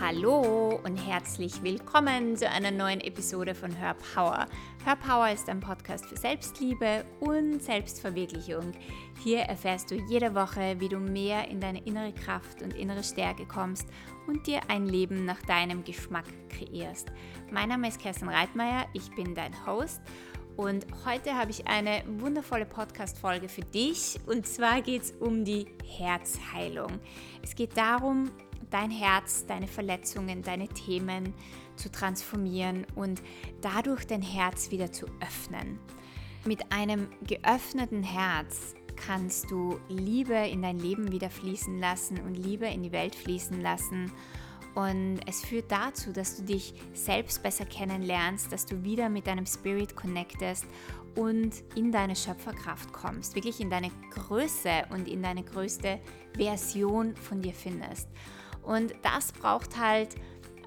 [0.00, 4.46] Hallo und herzlich willkommen zu einer neuen Episode von Hör Power.
[4.82, 8.72] Hör Power ist ein Podcast für Selbstliebe und Selbstverwirklichung.
[9.22, 13.44] Hier erfährst du jede Woche, wie du mehr in deine innere Kraft und innere Stärke
[13.44, 13.86] kommst
[14.26, 17.08] und dir ein Leben nach deinem Geschmack kreierst.
[17.50, 20.00] Mein Name ist Kerstin Reitmeier, ich bin dein Host
[20.56, 24.18] und heute habe ich eine wundervolle Podcast-Folge für dich.
[24.26, 27.00] Und zwar geht es um die Herzheilung.
[27.42, 28.30] Es geht darum,
[28.70, 31.34] dein Herz, deine Verletzungen, deine Themen
[31.76, 33.22] zu transformieren und
[33.60, 35.78] dadurch dein Herz wieder zu öffnen.
[36.44, 42.66] Mit einem geöffneten Herz kannst du Liebe in dein Leben wieder fließen lassen und Liebe
[42.66, 44.12] in die Welt fließen lassen.
[44.74, 49.46] Und es führt dazu, dass du dich selbst besser kennenlernst, dass du wieder mit deinem
[49.46, 50.64] Spirit connectest
[51.16, 55.98] und in deine Schöpferkraft kommst, wirklich in deine Größe und in deine größte
[56.36, 58.08] Version von dir findest.
[58.62, 60.14] Und das braucht halt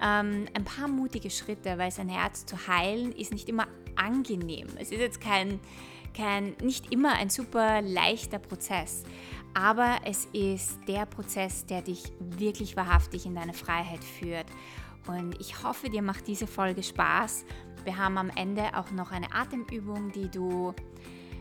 [0.02, 4.68] ähm, ein paar mutige Schritte, weil sein Herz zu heilen ist nicht immer angenehm.
[4.76, 5.60] Es ist jetzt kein,
[6.16, 9.04] kein, nicht immer ein super leichter Prozess,
[9.54, 14.46] aber es ist der Prozess, der dich wirklich wahrhaftig in deine Freiheit führt.
[15.06, 17.44] Und ich hoffe, dir macht diese Folge Spaß.
[17.84, 20.74] Wir haben am Ende auch noch eine Atemübung, die du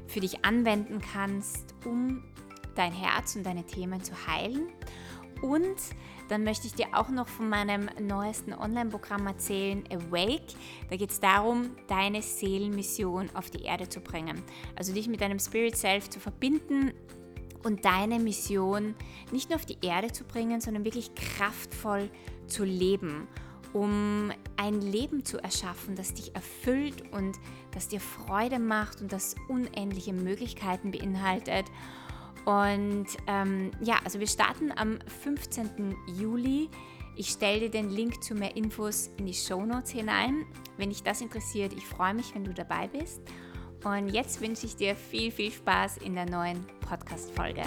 [0.08, 2.24] für dich anwenden kannst, um
[2.76, 4.68] dein Herz und deine Themen zu heilen.
[5.44, 5.76] Und
[6.30, 10.56] dann möchte ich dir auch noch von meinem neuesten Online-Programm erzählen, Awake.
[10.90, 14.42] Da geht es darum, deine Seelenmission auf die Erde zu bringen.
[14.78, 16.94] Also dich mit deinem Spirit Self zu verbinden
[17.64, 18.96] und deine Mission
[19.34, 22.10] nicht nur auf die Erde zu bringen, sondern wirklich kraftvoll
[22.48, 23.28] zu leben,
[23.74, 27.38] um ein Leben zu erschaffen, das dich erfüllt und
[27.72, 31.66] das dir Freude macht und das unendliche Möglichkeiten beinhaltet.
[32.46, 35.96] Und ähm, ja, also wir starten am 15.
[36.20, 36.70] Juli.
[37.16, 40.46] Ich stelle dir den Link zu mehr Infos in die Show Notes hinein.
[40.78, 43.22] Wenn dich das interessiert, ich freue mich, wenn du dabei bist.
[43.84, 47.64] Und jetzt wünsche ich dir viel, viel Spaß in der neuen Podcast-Folge.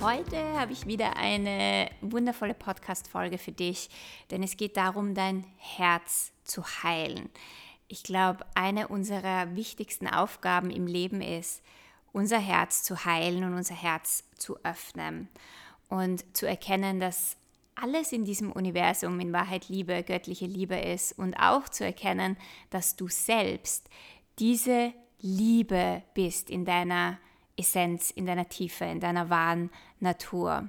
[0.00, 3.88] Heute habe ich wieder eine wundervolle Podcast-Folge für dich,
[4.30, 7.30] denn es geht darum, dein Herz zu heilen.
[7.94, 11.62] Ich glaube, eine unserer wichtigsten Aufgaben im Leben ist,
[12.12, 15.28] unser Herz zu heilen und unser Herz zu öffnen
[15.90, 17.36] und zu erkennen, dass
[17.76, 22.36] alles in diesem Universum in Wahrheit Liebe, göttliche Liebe ist und auch zu erkennen,
[22.70, 23.88] dass du selbst
[24.40, 27.20] diese Liebe bist in deiner
[27.56, 30.68] Essenz, in deiner Tiefe, in deiner wahren Natur.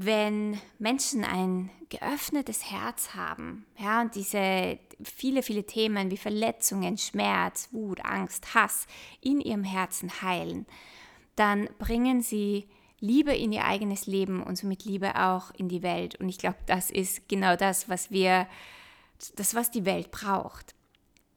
[0.00, 7.68] Wenn Menschen ein geöffnetes Herz haben, ja, und diese viele, viele Themen wie Verletzungen, Schmerz,
[7.72, 8.86] Wut, Angst, Hass
[9.20, 10.66] in ihrem Herzen heilen,
[11.34, 12.68] dann bringen sie
[13.00, 16.14] Liebe in ihr eigenes Leben und somit Liebe auch in die Welt.
[16.20, 18.46] Und ich glaube, das ist genau das, was wir,
[19.34, 20.76] das, was die Welt braucht.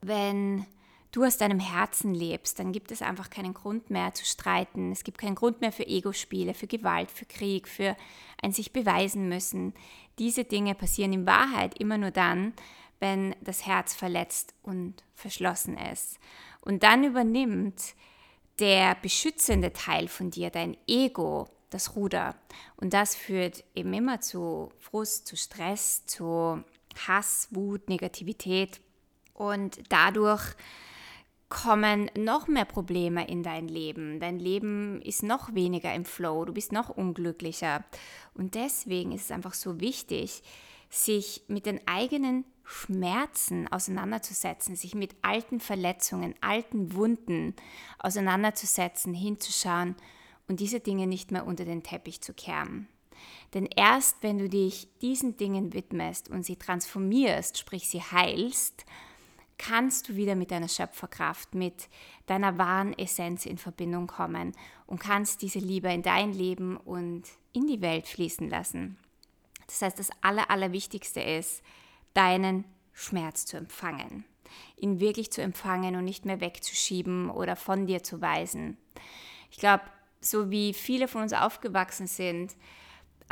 [0.02, 0.66] Wenn
[1.12, 4.90] du aus deinem Herzen lebst, dann gibt es einfach keinen Grund mehr zu streiten.
[4.90, 7.96] Es gibt keinen Grund mehr für Ego-Spiele, für Gewalt, für Krieg, für
[8.42, 9.74] ein sich beweisen müssen.
[10.18, 12.54] Diese Dinge passieren in Wahrheit immer nur dann,
[12.98, 16.18] wenn das Herz verletzt und verschlossen ist.
[16.62, 17.94] Und dann übernimmt
[18.58, 22.36] der beschützende Teil von dir, dein Ego, das Ruder.
[22.76, 26.62] Und das führt eben immer zu Frust, zu Stress, zu
[27.06, 28.80] Hass, Wut, Negativität.
[29.34, 30.54] Und dadurch
[31.52, 34.20] kommen noch mehr Probleme in dein Leben.
[34.20, 37.84] Dein Leben ist noch weniger im Flow, du bist noch unglücklicher.
[38.32, 40.42] Und deswegen ist es einfach so wichtig,
[40.88, 47.54] sich mit den eigenen Schmerzen auseinanderzusetzen, sich mit alten Verletzungen, alten Wunden
[47.98, 49.94] auseinanderzusetzen, hinzuschauen
[50.48, 52.88] und diese Dinge nicht mehr unter den Teppich zu kehren.
[53.52, 58.86] Denn erst wenn du dich diesen Dingen widmest und sie transformierst, sprich sie heilst,
[59.58, 61.88] kannst du wieder mit deiner Schöpferkraft, mit
[62.26, 64.52] deiner wahren Essenz in Verbindung kommen
[64.86, 68.98] und kannst diese Liebe in dein Leben und in die Welt fließen lassen.
[69.66, 71.62] Das heißt, das Aller, Allerwichtigste ist,
[72.14, 74.24] deinen Schmerz zu empfangen,
[74.76, 78.76] ihn wirklich zu empfangen und nicht mehr wegzuschieben oder von dir zu weisen.
[79.50, 79.84] Ich glaube,
[80.20, 82.54] so wie viele von uns aufgewachsen sind,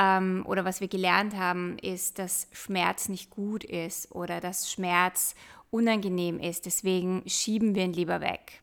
[0.01, 5.35] ähm, oder was wir gelernt haben, ist, dass Schmerz nicht gut ist oder dass Schmerz
[5.71, 6.67] unangenehm ist.
[6.67, 8.63] Deswegen schieben wir ihn lieber weg.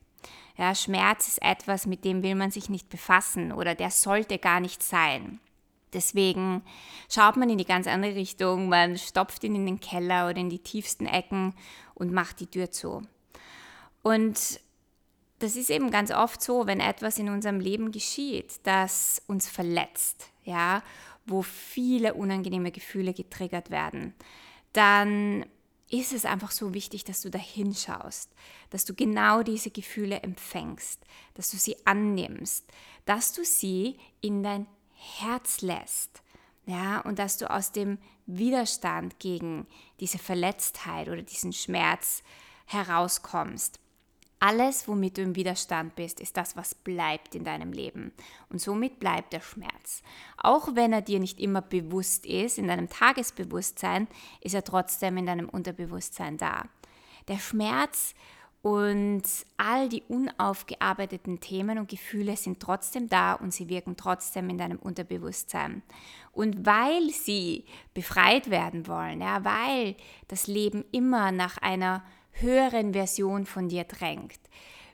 [0.58, 4.60] Ja, Schmerz ist etwas, mit dem will man sich nicht befassen oder der sollte gar
[4.60, 5.40] nicht sein.
[5.94, 6.64] Deswegen
[7.10, 10.50] schaut man in die ganz andere Richtung, man stopft ihn in den Keller oder in
[10.50, 11.54] die tiefsten Ecken
[11.94, 13.04] und macht die Tür zu.
[14.04, 14.60] Und
[15.40, 20.30] das ist eben ganz oft so, wenn etwas in unserem Leben geschieht, das uns verletzt,
[20.44, 20.82] ja,
[21.26, 24.14] wo viele unangenehme Gefühle getriggert werden,
[24.74, 25.46] dann
[25.90, 28.30] ist es einfach so wichtig, dass du da hinschaust,
[28.70, 31.02] dass du genau diese Gefühle empfängst,
[31.34, 32.66] dass du sie annimmst,
[33.06, 36.22] dass du sie in dein Herz lässt,
[36.66, 39.66] ja, und dass du aus dem Widerstand gegen
[40.02, 42.24] diese Verletztheit oder diesen Schmerz
[42.66, 43.80] herauskommst.
[44.40, 48.12] Alles, womit du im Widerstand bist, ist das, was bleibt in deinem Leben.
[48.50, 50.04] Und somit bleibt der Schmerz.
[50.38, 54.08] Auch wenn er dir nicht immer bewusst ist, in deinem Tagesbewusstsein,
[54.42, 56.66] ist er trotzdem in deinem Unterbewusstsein da.
[57.28, 58.14] Der Schmerz
[58.62, 59.24] und
[59.58, 64.78] all die unaufgearbeiteten Themen und Gefühle sind trotzdem da und sie wirken trotzdem in deinem
[64.78, 65.84] Unterbewusstsein.
[66.32, 69.96] Und weil sie befreit werden wollen, ja, weil
[70.28, 72.04] das Leben immer nach einer
[72.40, 74.40] höheren Version von dir drängt,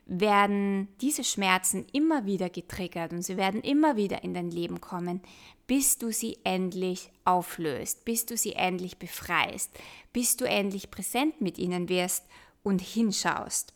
[0.06, 5.22] werden diese Schmerzen immer wieder getriggert und sie werden immer wieder in dein Leben kommen,
[5.66, 9.72] bis du sie endlich auflöst, bis du sie endlich befreist,
[10.12, 12.26] bis du endlich präsent mit ihnen wirst
[12.64, 13.74] und hinschaust.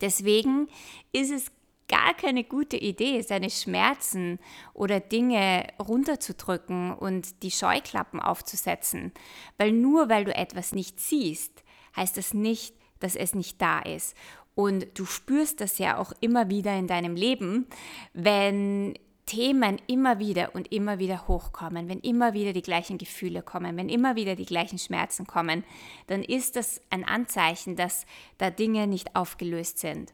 [0.00, 0.68] Deswegen
[1.12, 1.52] ist es
[1.88, 4.38] gar keine gute Idee, seine Schmerzen
[4.72, 9.12] oder Dinge runterzudrücken und die Scheuklappen aufzusetzen,
[9.58, 11.63] weil nur weil du etwas nicht siehst,
[11.96, 14.16] heißt das nicht, dass es nicht da ist.
[14.54, 17.66] Und du spürst das ja auch immer wieder in deinem Leben,
[18.12, 18.94] wenn
[19.26, 23.88] Themen immer wieder und immer wieder hochkommen, wenn immer wieder die gleichen Gefühle kommen, wenn
[23.88, 25.64] immer wieder die gleichen Schmerzen kommen,
[26.06, 28.04] dann ist das ein Anzeichen, dass
[28.38, 30.12] da Dinge nicht aufgelöst sind.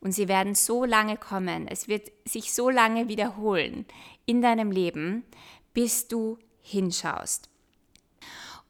[0.00, 3.84] Und sie werden so lange kommen, es wird sich so lange wiederholen
[4.24, 5.24] in deinem Leben,
[5.74, 7.50] bis du hinschaust.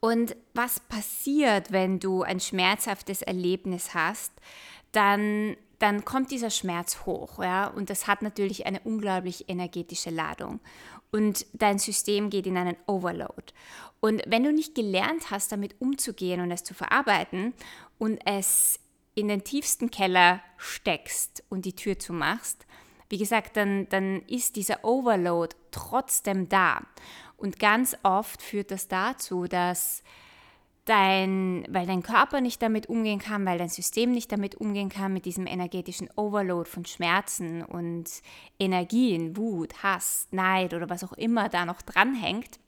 [0.07, 4.31] Und was passiert, wenn du ein schmerzhaftes Erlebnis hast,
[4.93, 7.43] dann, dann kommt dieser Schmerz hoch.
[7.43, 7.67] Ja?
[7.67, 10.61] Und das hat natürlich eine unglaublich energetische Ladung.
[11.11, 13.53] Und dein System geht in einen Overload.
[13.99, 17.53] Und wenn du nicht gelernt hast, damit umzugehen und es zu verarbeiten
[17.99, 18.79] und es
[19.17, 22.65] in den tiefsten Keller steckst und die Tür zumachst,
[23.09, 26.83] wie gesagt, dann, dann ist dieser Overload trotzdem da.
[27.37, 30.03] Und ganz oft führt das dazu, dass
[30.87, 35.13] dein, weil dein Körper nicht damit umgehen kann, weil dein System nicht damit umgehen kann,
[35.13, 38.09] mit diesem energetischen Overload von Schmerzen und
[38.59, 42.61] Energien, Wut, Hass, Neid oder was auch immer da noch dranhängt,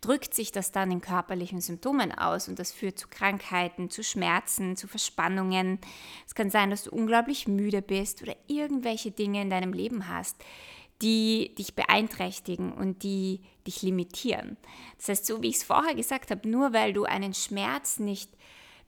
[0.00, 4.76] drückt sich das dann in körperlichen Symptomen aus und das führt zu Krankheiten, zu Schmerzen,
[4.76, 5.78] zu Verspannungen.
[6.26, 10.36] Es kann sein, dass du unglaublich müde bist oder irgendwelche Dinge in deinem Leben hast,
[11.02, 14.56] die dich beeinträchtigen und die dich limitieren.
[14.98, 18.30] Das heißt, so wie ich es vorher gesagt habe, nur weil du einen Schmerz nicht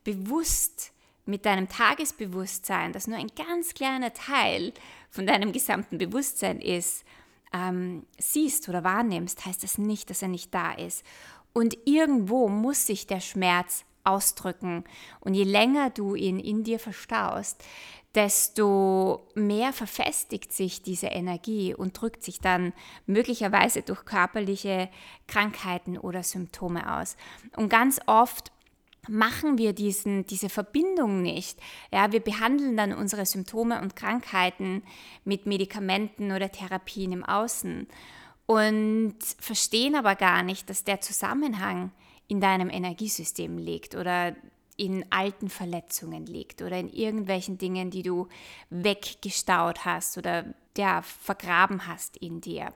[0.05, 0.93] bewusst
[1.25, 4.73] mit deinem Tagesbewusstsein, das nur ein ganz kleiner Teil
[5.11, 7.05] von deinem gesamten Bewusstsein ist,
[7.53, 11.05] ähm, siehst oder wahrnimmst, heißt das nicht, dass er nicht da ist.
[11.53, 14.85] Und irgendwo muss sich der Schmerz ausdrücken.
[15.21, 17.63] Und je länger du ihn in dir verstaust,
[18.15, 22.73] desto mehr verfestigt sich diese Energie und drückt sich dann
[23.07, 24.91] möglicherweise durch körperliche
[25.27, 27.17] Krankheiten oder Symptome aus.
[27.57, 28.53] Und ganz oft
[29.09, 31.59] machen wir diesen, diese Verbindung nicht.
[31.91, 34.83] Ja, wir behandeln dann unsere Symptome und Krankheiten
[35.25, 37.89] mit Medikamenten oder Therapien im Außen
[38.47, 41.91] und verstehen aber gar nicht, dass der Zusammenhang
[42.29, 44.37] in deinem Energiesystem liegt oder
[44.77, 48.29] in alten Verletzungen liegt oder in irgendwelchen Dingen, die du
[48.71, 52.73] weggestaut hast oder ja, vergraben hast in dir.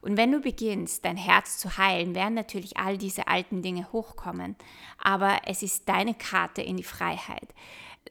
[0.00, 4.56] Und wenn du beginnst, dein Herz zu heilen, werden natürlich all diese alten Dinge hochkommen.
[4.98, 7.54] Aber es ist deine Karte in die Freiheit.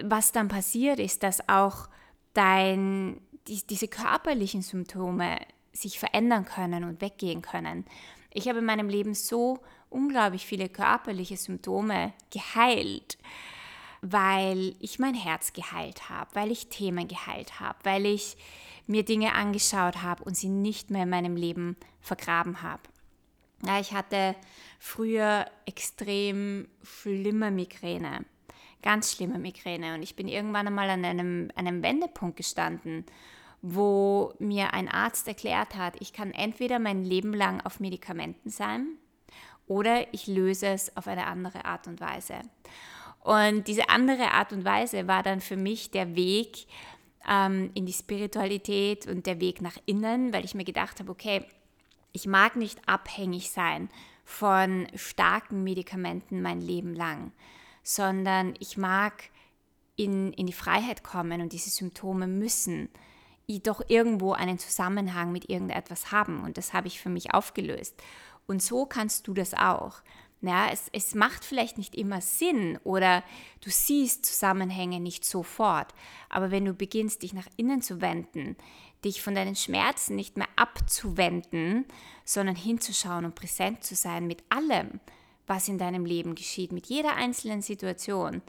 [0.01, 1.89] Was dann passiert, ist, dass auch
[2.34, 5.39] dein, die, diese körperlichen Symptome
[5.74, 7.86] sich verändern können und weggehen können.
[8.34, 13.17] Ich habe in meinem Leben so unglaublich viele körperliche Symptome geheilt,
[14.01, 18.38] weil ich mein Herz geheilt habe, weil ich Themen geheilt habe, weil ich
[18.86, 22.84] mir Dinge angeschaut habe und sie nicht mehr in meinem Leben vergraben habe.
[23.65, 24.36] Ja, ich hatte
[24.79, 28.24] früher extrem schlimme Migräne,
[28.84, 33.06] ganz schlimme Migräne und ich bin irgendwann einmal an einem, einem Wendepunkt gestanden,
[33.63, 38.98] wo mir ein Arzt erklärt hat, ich kann entweder mein Leben lang auf Medikamenten sein
[39.67, 42.36] oder ich löse es auf eine andere Art und Weise.
[43.21, 46.65] Und diese andere Art und Weise war dann für mich der Weg
[47.27, 51.43] ähm, in die Spiritualität und der Weg nach innen, weil ich mir gedacht habe, okay,
[52.13, 53.89] ich mag nicht abhängig sein
[54.24, 57.31] von starken Medikamenten mein Leben lang,
[57.83, 59.13] sondern ich mag
[59.95, 62.89] in, in die Freiheit kommen und diese Symptome müssen
[63.63, 66.43] doch irgendwo einen Zusammenhang mit irgendetwas haben.
[66.43, 67.95] Und das habe ich für mich aufgelöst.
[68.48, 70.01] Und so kannst du das auch.
[70.42, 73.24] Ja, es, es macht vielleicht nicht immer Sinn oder
[73.62, 75.94] du siehst Zusammenhänge nicht sofort.
[76.30, 78.56] Aber wenn du beginnst, dich nach innen zu wenden,
[79.04, 81.86] dich von deinen Schmerzen nicht mehr abzuwenden,
[82.24, 85.00] sondern hinzuschauen und präsent zu sein mit allem,
[85.48, 88.42] was in deinem Leben geschieht, mit jeder einzelnen Situation,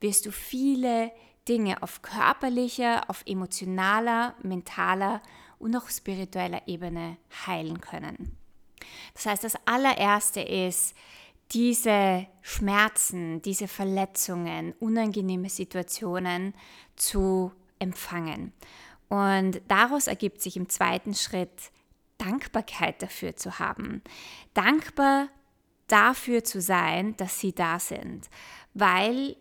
[0.00, 1.10] wirst du viele
[1.48, 5.22] Dinge auf körperlicher, auf emotionaler, mentaler
[5.58, 7.16] und auch spiritueller Ebene
[7.46, 8.39] heilen können.
[9.14, 10.94] Das heißt, das allererste ist,
[11.52, 16.54] diese Schmerzen, diese Verletzungen, unangenehme Situationen
[16.96, 18.52] zu empfangen.
[19.08, 21.72] Und daraus ergibt sich im zweiten Schritt
[22.18, 24.02] Dankbarkeit dafür zu haben.
[24.54, 25.28] Dankbar
[25.88, 28.30] dafür zu sein, dass sie da sind,
[28.74, 29.36] weil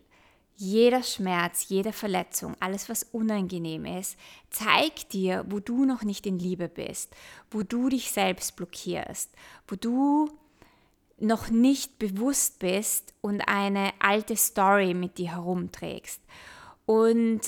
[0.61, 4.17] jeder Schmerz, jede Verletzung, alles, was unangenehm ist,
[4.49, 7.15] zeigt dir, wo du noch nicht in Liebe bist,
[7.49, 9.31] wo du dich selbst blockierst,
[9.69, 10.29] wo du
[11.17, 16.21] noch nicht bewusst bist und eine alte Story mit dir herumträgst.
[16.85, 17.39] Und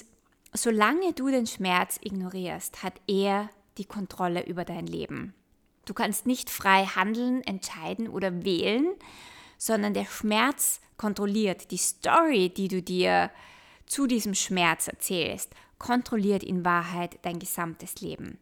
[0.53, 5.33] solange du den Schmerz ignorierst, hat er die Kontrolle über dein Leben.
[5.83, 8.87] Du kannst nicht frei handeln, entscheiden oder wählen,
[9.57, 13.31] sondern der Schmerz kontrolliert die Story, die du dir
[13.87, 18.37] zu diesem Schmerz erzählst, kontrolliert in Wahrheit dein gesamtes Leben.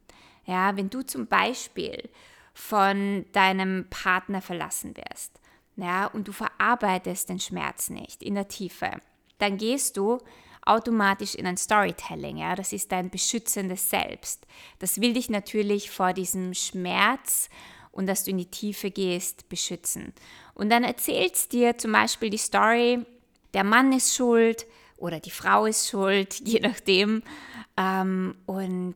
[0.46, 2.10] Ja, wenn du zum Beispiel
[2.54, 5.40] von deinem Partner verlassen wirst,
[5.78, 8.92] ja, und du verarbeitest den Schmerz nicht in der Tiefe,
[9.38, 10.18] dann gehst du
[10.66, 12.38] automatisch in ein Storytelling.
[12.38, 12.56] Ja?
[12.56, 14.46] Das ist dein beschützendes Selbst.
[14.80, 17.50] Das will dich natürlich vor diesem Schmerz
[17.92, 20.14] und dass du in die Tiefe gehst, beschützen.
[20.54, 23.06] Und dann erzählst dir zum Beispiel die Story,
[23.54, 24.66] der Mann ist schuld
[24.98, 27.24] oder die Frau ist schuld, je nachdem.
[27.78, 28.96] Ähm, und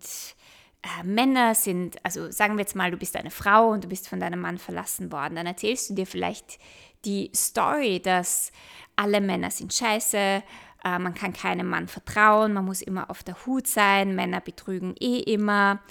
[0.84, 4.08] äh, Männer sind, also sagen wir jetzt mal, du bist eine Frau und du bist
[4.08, 5.36] von deinem Mann verlassen worden.
[5.36, 6.60] Dann erzählst du dir vielleicht
[7.06, 8.52] die Story, dass
[8.96, 13.46] alle Männer sind scheiße, äh, man kann keinem Mann vertrauen, man muss immer auf der
[13.46, 15.82] Hut sein, Männer betrügen eh immer.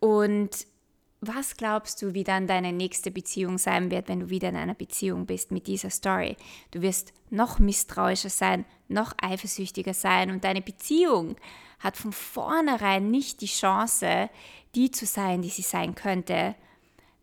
[0.00, 0.66] Und
[1.20, 4.74] was glaubst du, wie dann deine nächste Beziehung sein wird, wenn du wieder in einer
[4.74, 6.36] Beziehung bist mit dieser Story?
[6.70, 11.36] Du wirst noch misstrauischer sein, noch eifersüchtiger sein und deine Beziehung
[11.78, 14.30] hat von vornherein nicht die Chance,
[14.74, 16.54] die zu sein, die sie sein könnte,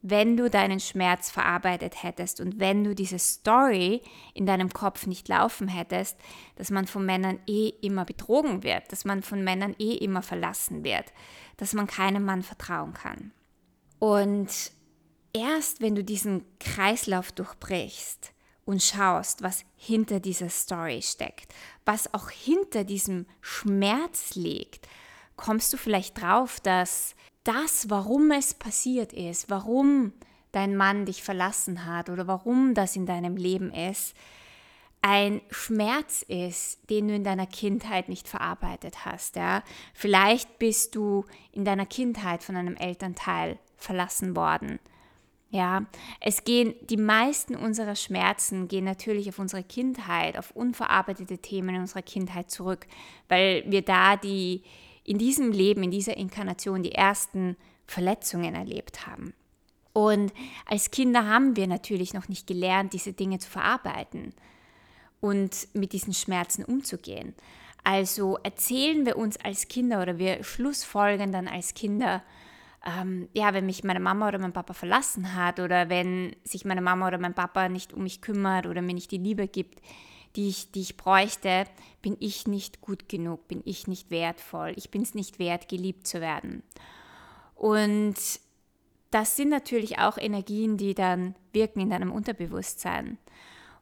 [0.04, 4.04] wenn du deinen Schmerz verarbeitet hättest und wenn du diese Story
[4.36, 6.18] in deinem Kopf nicht laufen hättest,
[6.56, 10.84] dass man von Männern eh immer betrogen wird, dass man von Männern eh immer verlassen
[10.84, 11.12] wird,
[11.58, 13.32] dass man keinem Mann vertrauen kann.
[14.00, 14.72] Und
[15.34, 18.32] erst wenn du diesen Kreislauf durchbrichst
[18.66, 21.54] und schaust, was hinter dieser Story steckt,
[21.86, 24.88] was auch hinter diesem Schmerz liegt,
[25.36, 30.12] kommst du vielleicht drauf, dass das, warum es passiert ist, warum
[30.52, 34.16] dein Mann dich verlassen hat oder warum das in deinem Leben ist,
[35.02, 39.36] ein Schmerz ist, den du in deiner Kindheit nicht verarbeitet hast.
[39.36, 39.64] Ja?
[39.94, 44.80] Vielleicht bist du in deiner Kindheit von einem Elternteil verlassen worden.
[45.50, 45.86] Ja,
[46.20, 51.82] es gehen die meisten unserer Schmerzen gehen natürlich auf unsere Kindheit, auf unverarbeitete Themen in
[51.82, 52.86] unserer Kindheit zurück,
[53.30, 54.64] weil wir da die
[55.06, 57.56] in diesem Leben, in dieser Inkarnation die ersten
[57.86, 59.34] Verletzungen erlebt haben.
[59.94, 60.34] Und
[60.66, 64.34] als Kinder haben wir natürlich noch nicht gelernt, diese Dinge zu verarbeiten
[65.22, 67.34] und mit diesen Schmerzen umzugehen.
[67.86, 72.22] Also erzählen wir uns als Kinder oder wir schlussfolgern dann als Kinder,
[72.86, 76.82] ähm, ja, wenn mich meine Mama oder mein Papa verlassen hat oder wenn sich meine
[76.82, 79.82] Mama oder mein Papa nicht um mich kümmert oder mir nicht die Liebe gibt,
[80.36, 81.66] die ich, die ich bräuchte,
[82.02, 86.08] bin ich nicht gut genug, bin ich nicht wertvoll, ich bin es nicht wert, geliebt
[86.08, 86.64] zu werden.
[87.56, 88.16] Und
[89.10, 93.18] das sind natürlich auch Energien, die dann wirken in deinem Unterbewusstsein.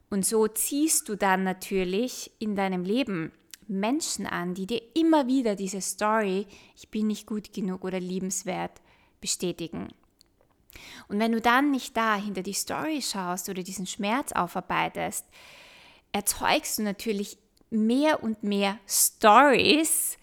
[0.08, 3.32] Und so ziehst du dann natürlich in deinem Leben
[3.68, 8.80] Menschen an, die dir immer wieder diese Story, ich bin nicht gut genug oder liebenswert,
[9.20, 9.88] bestätigen.
[11.08, 15.24] Und wenn du dann nicht da hinter die Story schaust oder diesen Schmerz aufarbeitest,
[16.12, 17.38] erzeugst du natürlich
[17.70, 20.18] mehr und mehr Stories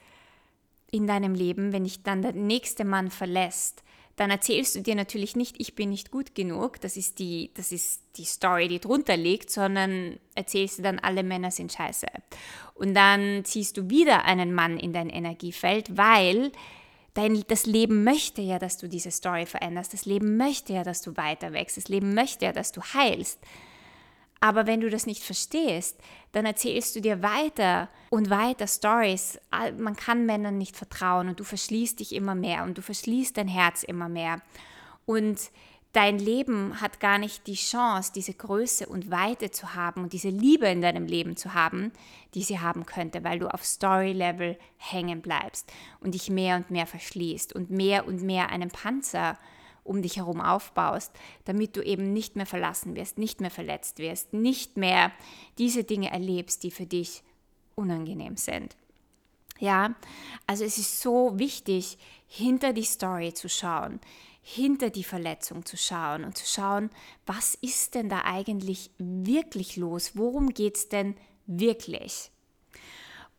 [0.92, 3.84] in deinem Leben, wenn dich dann der nächste Mann verlässt.
[4.16, 7.72] Dann erzählst du dir natürlich nicht, ich bin nicht gut genug, das ist die, das
[7.72, 12.06] ist die Story, die drunter liegt, sondern erzählst du dann, alle Männer sind scheiße.
[12.76, 16.52] Und dann ziehst du wieder einen Mann in dein Energiefeld, weil
[17.14, 19.94] Dein, das Leben möchte ja, dass du diese Story veränderst.
[19.94, 21.78] Das Leben möchte ja, dass du weiter wächst.
[21.78, 23.40] Das Leben möchte ja, dass du heilst.
[24.40, 25.98] Aber wenn du das nicht verstehst,
[26.34, 29.40] dann erzählst du dir weiter und weiter Stories.
[29.78, 33.48] Man kann Männern nicht vertrauen und du verschließt dich immer mehr und du verschließt dein
[33.48, 34.42] Herz immer mehr.
[35.06, 35.40] Und
[35.94, 40.30] dein Leben hat gar nicht die Chance, diese Größe und Weite zu haben und diese
[40.30, 41.92] Liebe in deinem Leben zu haben,
[42.34, 46.88] die sie haben könnte, weil du auf Story-Level hängen bleibst und dich mehr und mehr
[46.88, 49.38] verschließt und mehr und mehr einen Panzer
[49.84, 51.12] um dich herum aufbaust,
[51.46, 55.12] damit du eben nicht mehr verlassen wirst, nicht mehr verletzt wirst, nicht mehr
[55.58, 57.22] diese Dinge erlebst, die für dich
[57.76, 58.76] unangenehm sind.
[59.60, 59.94] Ja,
[60.48, 61.98] also es ist so wichtig,
[62.28, 64.00] hinter die Story zu schauen,
[64.46, 66.90] hinter die Verletzung zu schauen und zu schauen,
[67.26, 70.12] was ist denn da eigentlich wirklich los?
[70.16, 71.16] Worum geht es denn
[71.48, 72.30] wirklich?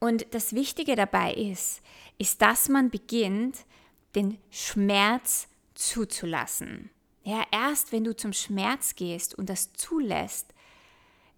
[0.00, 1.82] Und das Wichtige dabei ist,
[2.18, 3.66] ist, dass man beginnt,
[4.14, 6.90] den Schmerz zuzulassen.
[7.22, 10.54] Ja, erst wenn du zum Schmerz gehst und das zulässt,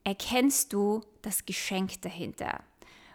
[0.05, 2.63] erkennst du das Geschenk dahinter.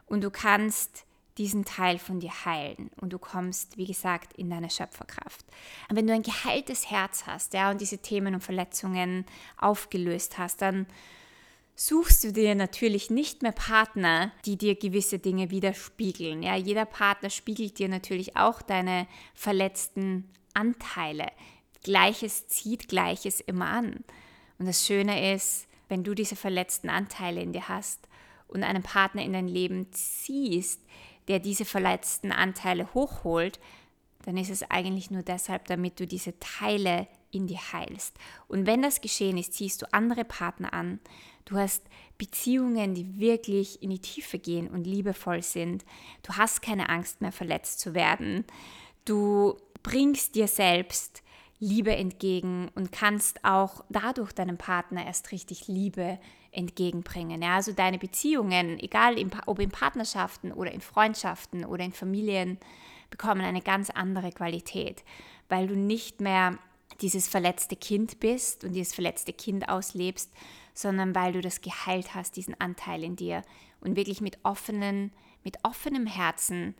[0.05, 1.05] Und du kannst
[1.37, 5.45] diesen Teil von dir heilen und du kommst, wie gesagt, in deine Schöpferkraft.
[5.89, 9.25] Und wenn du ein geheiltes Herz hast, ja, und diese Themen und Verletzungen
[9.57, 10.87] aufgelöst hast, dann
[11.75, 16.43] suchst du dir natürlich nicht mehr Partner, die dir gewisse Dinge widerspiegeln.
[16.43, 21.27] Ja, jeder Partner spiegelt dir natürlich auch deine verletzten Anteile.
[21.83, 24.03] Gleiches zieht Gleiches immer an.
[24.59, 28.07] Und das Schöne ist, wenn du diese verletzten Anteile in dir hast
[28.47, 30.81] und einen Partner in dein Leben ziehst,
[31.31, 33.57] der diese verletzten Anteile hochholt,
[34.25, 38.17] dann ist es eigentlich nur deshalb, damit du diese Teile in dir heilst.
[38.49, 40.99] Und wenn das geschehen ist, ziehst du andere Partner an.
[41.45, 41.83] Du hast
[42.17, 45.85] Beziehungen, die wirklich in die Tiefe gehen und liebevoll sind.
[46.21, 48.43] Du hast keine Angst mehr, verletzt zu werden.
[49.05, 51.23] Du bringst dir selbst
[51.59, 56.19] Liebe entgegen und kannst auch dadurch deinem Partner erst richtig Liebe
[56.51, 57.41] entgegenbringen.
[57.41, 59.15] Ja, also deine Beziehungen, egal
[59.45, 62.57] ob in Partnerschaften oder in Freundschaften oder in Familien,
[63.09, 65.03] bekommen eine ganz andere Qualität,
[65.49, 66.57] weil du nicht mehr
[67.01, 70.31] dieses verletzte Kind bist und dieses verletzte Kind auslebst,
[70.73, 73.43] sondern weil du das geheilt hast, diesen Anteil in dir
[73.81, 75.11] und wirklich mit offenen,
[75.43, 76.75] mit offenem Herzen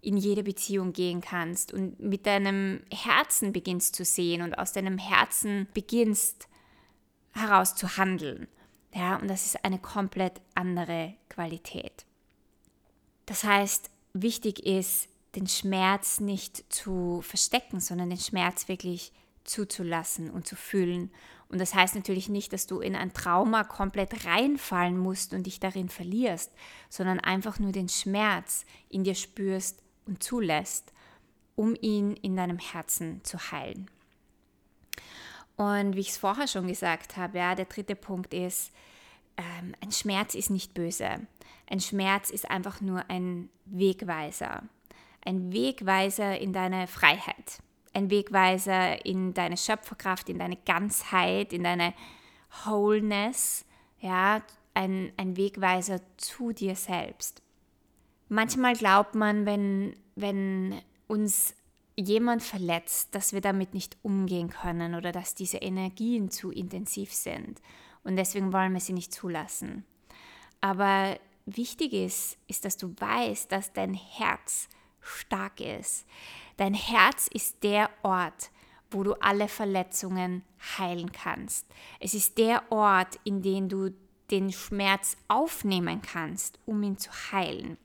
[0.00, 4.98] in jede Beziehung gehen kannst und mit deinem Herzen beginnst zu sehen und aus deinem
[4.98, 6.48] Herzen beginnst
[7.32, 8.48] heraus zu handeln.
[8.94, 12.04] Ja, und das ist eine komplett andere Qualität.
[13.26, 19.12] Das heißt, wichtig ist, den Schmerz nicht zu verstecken, sondern den Schmerz wirklich
[19.44, 21.10] zuzulassen und zu fühlen.
[21.48, 25.60] Und das heißt natürlich nicht, dass du in ein Trauma komplett reinfallen musst und dich
[25.60, 26.52] darin verlierst,
[26.88, 30.92] sondern einfach nur den Schmerz in dir spürst und zulässt,
[31.56, 33.90] um ihn in deinem Herzen zu heilen.
[35.58, 38.72] Und wie ich es vorher schon gesagt habe, ja, der dritte Punkt ist,
[39.36, 41.26] ähm, ein Schmerz ist nicht böse.
[41.68, 44.62] Ein Schmerz ist einfach nur ein Wegweiser.
[45.24, 47.60] Ein Wegweiser in deine Freiheit.
[47.92, 51.92] Ein Wegweiser in deine Schöpferkraft, in deine Ganzheit, in deine
[52.64, 53.66] Wholeness.
[53.98, 54.42] Ja,
[54.74, 57.42] ein, ein Wegweiser zu dir selbst.
[58.28, 61.54] Manchmal glaubt man, wenn, wenn uns
[62.00, 67.60] jemand verletzt, dass wir damit nicht umgehen können oder dass diese Energien zu intensiv sind
[68.04, 69.84] und deswegen wollen wir sie nicht zulassen.
[70.60, 74.68] Aber wichtig ist, ist, dass du weißt, dass dein Herz
[75.00, 76.06] stark ist.
[76.56, 78.50] Dein Herz ist der Ort,
[78.90, 80.42] wo du alle Verletzungen
[80.78, 81.66] heilen kannst.
[82.00, 83.90] Es ist der Ort, in dem du
[84.30, 87.78] den Schmerz aufnehmen kannst, um ihn zu heilen.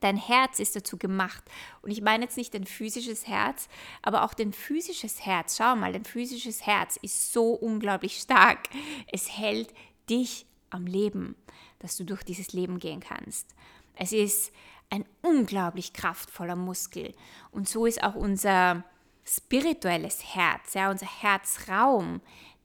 [0.00, 1.42] Dein Herz ist dazu gemacht.
[1.82, 3.68] Und ich meine jetzt nicht dein physisches Herz,
[4.02, 5.56] aber auch dein physisches Herz.
[5.56, 8.68] Schau mal, dein physisches Herz ist so unglaublich stark.
[9.10, 9.72] Es hält
[10.08, 11.36] dich am Leben,
[11.78, 13.54] dass du durch dieses Leben gehen kannst.
[13.94, 14.52] Es ist
[14.90, 17.14] ein unglaublich kraftvoller Muskel.
[17.50, 18.84] Und so ist auch unser
[19.24, 22.20] spirituelles Herz, ja, unser Herzraum,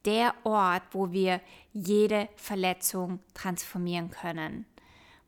[0.06, 1.42] der Ort, wo wir
[1.72, 4.66] jede Verletzung transformieren können,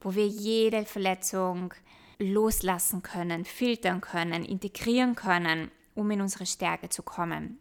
[0.01, 1.73] wo wir jede Verletzung
[2.19, 7.59] loslassen können, filtern können, integrieren können, um in unsere Stärke zu kommen.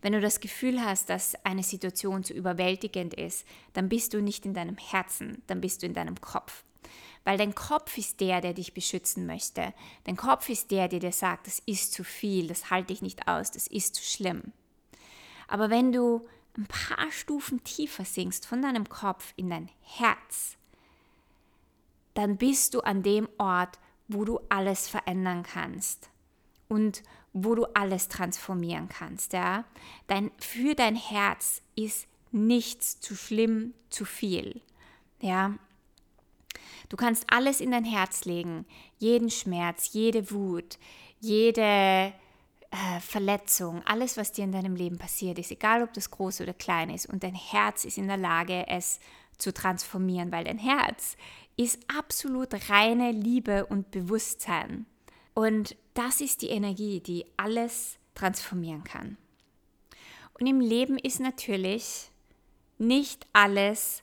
[0.00, 4.44] Wenn du das Gefühl hast, dass eine Situation zu überwältigend ist, dann bist du nicht
[4.44, 6.64] in deinem Herzen, dann bist du in deinem Kopf.
[7.24, 9.72] Weil dein Kopf ist der, der dich beschützen möchte.
[10.04, 13.28] Dein Kopf ist der, der dir sagt, das ist zu viel, das halte ich nicht
[13.28, 14.52] aus, das ist zu schlimm.
[15.46, 20.56] Aber wenn du ein paar Stufen tiefer sinkst von deinem Kopf in dein Herz,
[22.14, 26.10] dann bist du an dem Ort, wo du alles verändern kannst
[26.68, 29.32] und wo du alles transformieren kannst.
[29.32, 29.64] Ja?
[30.06, 34.60] Dein, für dein Herz ist nichts zu schlimm, zu viel.
[35.20, 35.54] Ja,
[36.92, 38.66] Du kannst alles in dein Herz legen,
[38.98, 40.78] jeden Schmerz, jede Wut,
[41.20, 42.12] jede
[42.70, 46.52] äh, Verletzung, alles, was dir in deinem Leben passiert ist, egal ob das groß oder
[46.52, 47.06] klein ist.
[47.06, 49.00] Und dein Herz ist in der Lage, es zu
[49.50, 51.16] transformieren, weil dein Herz
[51.56, 54.86] ist absolut reine Liebe und Bewusstsein.
[55.34, 59.16] Und das ist die Energie, die alles transformieren kann.
[60.38, 62.10] Und im Leben ist natürlich
[62.78, 64.02] nicht alles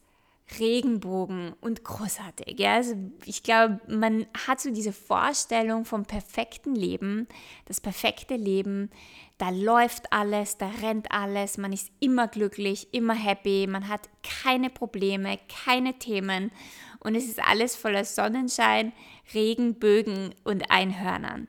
[0.58, 2.60] Regenbogen und großartig.
[2.60, 2.76] Ja?
[2.76, 7.28] Also ich glaube, man hat so diese Vorstellung vom perfekten Leben,
[7.66, 8.90] das perfekte Leben,
[9.38, 14.70] da läuft alles, da rennt alles, man ist immer glücklich, immer happy, man hat keine
[14.70, 16.52] Probleme, keine Themen
[17.00, 18.92] und es ist alles voller Sonnenschein,
[19.34, 21.48] Regenbögen und Einhörnern.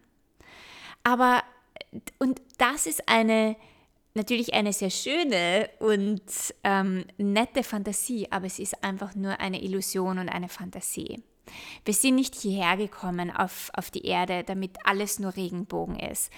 [1.03, 1.43] Aber,
[2.19, 3.57] und das ist eine
[4.15, 6.23] natürlich eine sehr schöne und
[6.65, 11.23] ähm, nette Fantasie, aber es ist einfach nur eine Illusion und eine Fantasie.
[11.85, 16.31] Wir sind nicht hierher gekommen auf, auf die Erde, damit alles nur Regenbogen ist.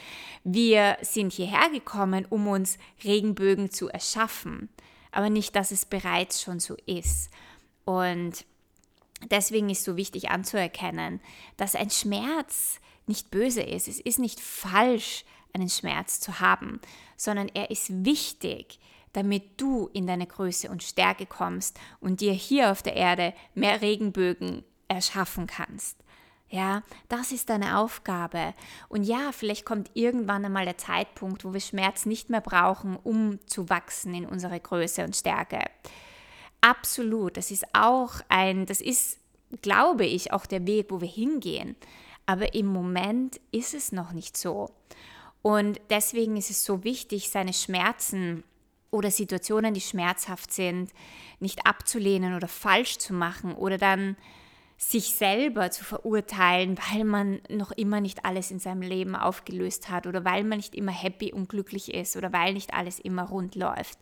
[0.44, 4.68] Wir sind hierher gekommen, um uns Regenbögen zu erschaffen,
[5.10, 7.30] aber nicht, dass es bereits schon so ist.
[7.84, 8.46] Und
[9.30, 11.20] deswegen ist so wichtig anzuerkennen,
[11.56, 13.88] dass ein Schmerz nicht böse ist.
[13.88, 16.80] Es ist nicht falsch, einen Schmerz zu haben,
[17.16, 18.78] sondern er ist wichtig,
[19.12, 23.82] damit du in deine Größe und Stärke kommst und dir hier auf der Erde mehr
[23.82, 25.98] Regenbögen erschaffen kannst.
[26.48, 28.52] Ja, das ist deine Aufgabe.
[28.90, 33.38] Und ja, vielleicht kommt irgendwann einmal der Zeitpunkt, wo wir Schmerz nicht mehr brauchen, um
[33.46, 35.60] zu wachsen in unsere Größe und Stärke.
[36.60, 39.18] Absolut, das ist auch ein, das ist,
[39.62, 41.74] glaube ich, auch der Weg, wo wir hingehen.
[42.26, 44.70] Aber im Moment ist es noch nicht so.
[45.42, 48.44] Und deswegen ist es so wichtig, seine Schmerzen
[48.90, 50.92] oder Situationen, die schmerzhaft sind,
[51.40, 54.16] nicht abzulehnen oder falsch zu machen oder dann
[54.78, 60.06] sich selber zu verurteilen, weil man noch immer nicht alles in seinem Leben aufgelöst hat
[60.06, 63.54] oder weil man nicht immer happy und glücklich ist oder weil nicht alles immer rund
[63.54, 63.98] läuft,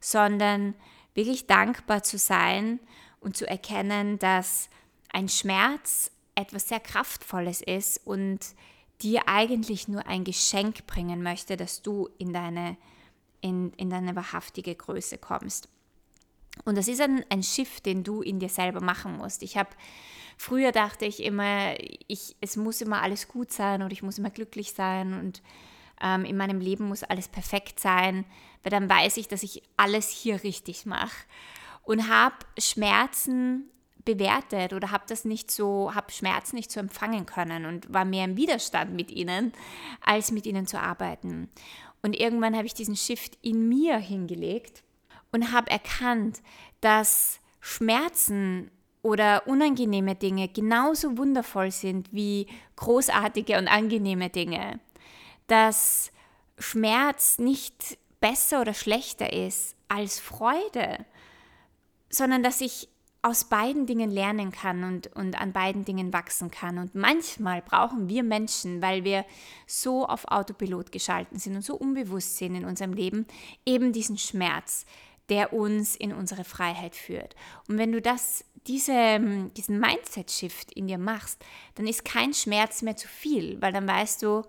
[0.00, 0.74] sondern
[1.14, 2.80] wirklich dankbar zu sein
[3.20, 4.68] und zu erkennen, dass
[5.12, 8.40] ein Schmerz etwas sehr Kraftvolles ist und
[9.02, 12.76] dir eigentlich nur ein Geschenk bringen möchte, dass du in deine,
[13.40, 15.68] in, in deine wahrhaftige Größe kommst.
[16.64, 19.42] Und das ist ein, ein Shift, den du in dir selber machen musst.
[19.42, 19.70] Ich habe
[20.36, 21.74] früher dachte ich immer,
[22.06, 25.42] ich, es muss immer alles gut sein oder ich muss immer glücklich sein und
[26.00, 28.24] ähm, in meinem Leben muss alles perfekt sein,
[28.62, 31.26] weil dann weiß ich, dass ich alles hier richtig mache.
[31.82, 33.70] Und habe Schmerzen
[34.08, 38.24] bewertet oder habe das nicht so, habe Schmerz nicht so empfangen können und war mehr
[38.24, 39.52] im Widerstand mit ihnen,
[40.00, 41.50] als mit ihnen zu arbeiten.
[42.00, 44.82] Und irgendwann habe ich diesen Shift in mir hingelegt
[45.30, 46.40] und habe erkannt,
[46.80, 48.70] dass Schmerzen
[49.02, 54.80] oder unangenehme Dinge genauso wundervoll sind wie großartige und angenehme Dinge.
[55.48, 56.12] Dass
[56.58, 61.04] Schmerz nicht besser oder schlechter ist als Freude,
[62.08, 62.88] sondern dass ich
[63.20, 66.78] aus beiden Dingen lernen kann und, und an beiden Dingen wachsen kann.
[66.78, 69.24] Und manchmal brauchen wir Menschen, weil wir
[69.66, 73.26] so auf Autopilot geschalten sind und so unbewusst sind in unserem Leben,
[73.66, 74.86] eben diesen Schmerz,
[75.28, 77.34] der uns in unsere Freiheit führt.
[77.68, 82.96] Und wenn du das, diese, diesen Mindset-Shift in dir machst, dann ist kein Schmerz mehr
[82.96, 84.44] zu viel, weil dann weißt du,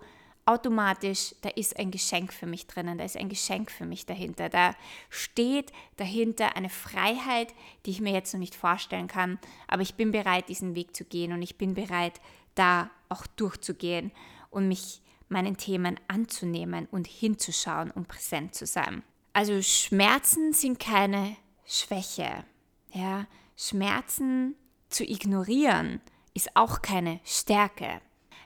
[0.52, 4.48] automatisch, da ist ein Geschenk für mich drinnen, da ist ein Geschenk für mich dahinter.
[4.48, 4.74] Da
[5.08, 10.10] steht dahinter eine Freiheit, die ich mir jetzt noch nicht vorstellen kann, aber ich bin
[10.12, 12.20] bereit, diesen Weg zu gehen und ich bin bereit,
[12.54, 14.12] da auch durchzugehen
[14.50, 19.02] und mich meinen Themen anzunehmen und hinzuschauen und präsent zu sein.
[19.32, 22.44] Also Schmerzen sind keine Schwäche.
[22.92, 23.26] Ja?
[23.56, 24.56] Schmerzen
[24.88, 26.00] zu ignorieren
[26.34, 28.00] ist auch keine Stärke.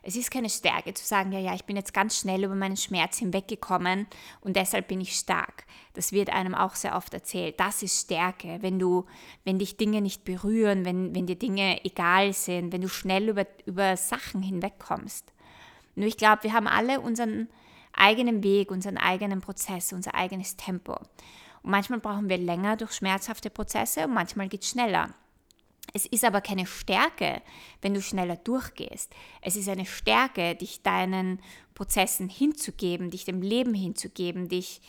[0.07, 2.77] Es ist keine Stärke zu sagen, ja, ja, ich bin jetzt ganz schnell über meinen
[2.77, 4.07] Schmerz hinweggekommen
[4.43, 5.65] und deshalb bin ich stark.
[5.95, 7.59] Das wird einem auch sehr oft erzählt.
[7.59, 9.07] Das ist Stärke, wenn du,
[9.45, 13.47] wenn dich Dinge nicht berühren, wenn, wenn dir Dinge egal sind, wenn du schnell über,
[13.65, 15.33] über Sachen hinwegkommst.
[15.95, 17.49] Nur ich glaube, wir haben alle unseren
[17.95, 20.97] eigenen Weg, unseren eigenen Prozess, unser eigenes Tempo.
[21.63, 25.15] Und manchmal brauchen wir länger durch schmerzhafte Prozesse und manchmal geht es schneller.
[25.97, 27.41] Es ist aber keine Stärke,
[27.81, 29.15] wenn du schneller durchgehst.
[29.41, 31.41] Es ist eine Stärke, dich deinen
[31.75, 34.81] Prozessen hinzugeben, dich dem Leben hinzugeben, dich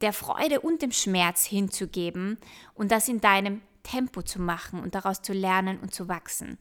[0.00, 2.38] der Freude und dem Schmerz hinzugeben
[2.72, 6.56] und das in deinem Tempo zu machen und daraus zu lernen und zu wachsen.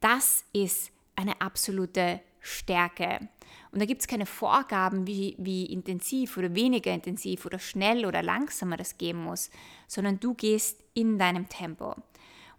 [0.00, 3.28] Das ist eine absolute Stärke.
[3.70, 8.24] Und da gibt es keine Vorgaben, wie, wie intensiv oder weniger intensiv oder schnell oder
[8.24, 9.50] langsamer das gehen muss,
[9.86, 11.94] sondern du gehst in deinem Tempo.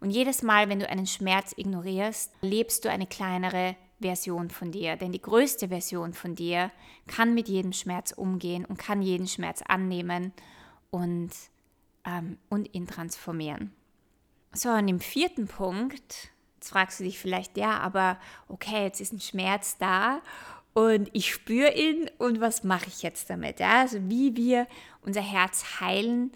[0.02, 4.96] Und jedes Mal, wenn du einen Schmerz ignorierst, lebst du eine kleinere Version von dir.
[4.96, 6.72] Denn die größte Version von dir
[7.06, 10.32] kann mit jedem Schmerz umgehen und kann jeden Schmerz annehmen
[10.90, 11.30] und,
[12.04, 13.72] ähm, und ihn transformieren.
[14.52, 19.12] So, und im vierten Punkt, jetzt fragst du dich vielleicht, ja, aber okay, jetzt ist
[19.12, 20.20] ein Schmerz da
[20.72, 23.60] und ich spüre ihn und was mache ich jetzt damit?
[23.60, 23.82] Ja?
[23.82, 24.66] Also wie wir
[25.02, 26.32] unser Herz heilen,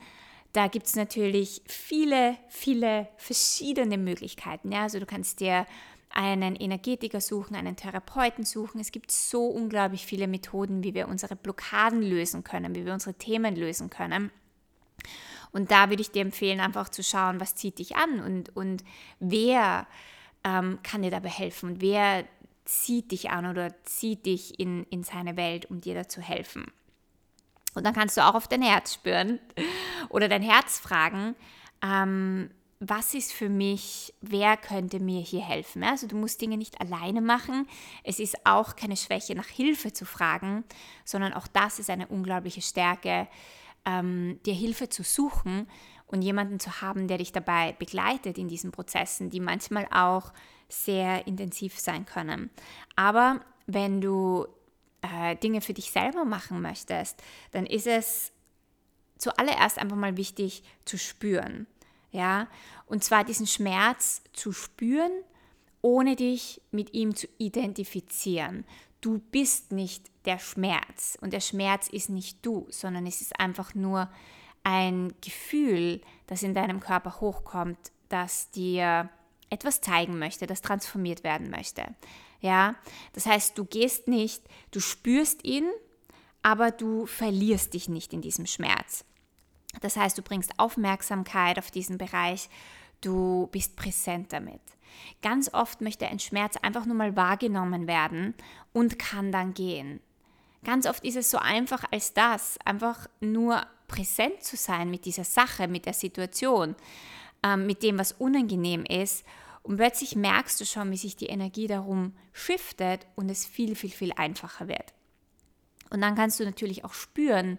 [0.53, 4.73] da gibt es natürlich viele, viele verschiedene Möglichkeiten.
[4.73, 4.83] Ja?
[4.83, 5.67] Also du kannst dir
[6.11, 8.81] einen Energetiker suchen, einen Therapeuten suchen.
[8.81, 13.15] Es gibt so unglaublich viele Methoden, wie wir unsere Blockaden lösen können, wie wir unsere
[13.15, 14.31] Themen lösen können.
[15.53, 18.83] Und da würde ich dir empfehlen, einfach zu schauen, was zieht dich an und, und
[19.21, 19.87] wer
[20.45, 22.25] ähm, kann dir dabei helfen und wer
[22.65, 26.67] zieht dich an oder zieht dich in, in seine Welt, um dir da zu helfen.
[27.77, 29.39] Und dann kannst du auch auf dein Herz spüren
[30.09, 31.37] oder dein Herz fragen,
[31.83, 35.83] ähm, was ist für mich, wer könnte mir hier helfen?
[35.83, 37.67] Also du musst Dinge nicht alleine machen.
[38.03, 40.65] Es ist auch keine Schwäche, nach Hilfe zu fragen,
[41.05, 43.29] sondern auch das ist eine unglaubliche Stärke,
[43.87, 45.69] ähm, dir Hilfe zu suchen
[46.07, 50.33] und jemanden zu haben, der dich dabei begleitet in diesen Prozessen, die manchmal auch
[50.69, 52.51] sehr intensiv sein können.
[52.95, 54.47] Aber wenn du
[55.03, 58.33] äh, Dinge für dich selber machen möchtest, dann ist es
[59.19, 61.67] zuallererst einfach mal wichtig zu spüren.
[62.11, 62.49] Ja,
[62.87, 65.13] und zwar diesen Schmerz zu spüren,
[65.83, 68.65] ohne dich mit ihm zu identifizieren.
[69.01, 73.75] Du bist nicht der Schmerz und der Schmerz ist nicht du, sondern es ist einfach
[73.75, 74.11] nur
[74.65, 77.79] ein Gefühl, das in deinem Körper hochkommt,
[78.09, 79.09] das dir
[79.51, 81.85] etwas zeigen möchte, das transformiert werden möchte.
[82.41, 82.77] Ja,
[83.13, 85.69] das heißt, du gehst nicht, du spürst ihn,
[86.43, 89.05] aber du verlierst dich nicht in diesem Schmerz.
[89.81, 92.49] Das heißt, du bringst Aufmerksamkeit auf diesen Bereich,
[93.01, 94.61] du bist präsent damit.
[95.23, 98.35] Ganz oft möchte ein Schmerz einfach nur mal wahrgenommen werden
[98.73, 100.01] und kann dann gehen.
[100.65, 105.25] Ganz oft ist es so einfach als das, einfach nur präsent zu sein mit dieser
[105.25, 106.75] Sache, mit der Situation,
[107.43, 109.25] ähm, mit dem, was unangenehm ist
[109.67, 113.91] und plötzlich merkst du schon, wie sich die Energie darum shiftet und es viel, viel,
[113.91, 114.95] viel einfacher wird.
[115.91, 117.59] Und dann kannst du natürlich auch spüren,